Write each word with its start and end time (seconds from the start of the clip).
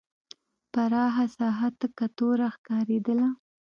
پراخه 0.73 1.25
ساحه 1.37 1.69
تکه 1.79 2.05
توره 2.17 2.47
ښکارېدله. 2.55 3.27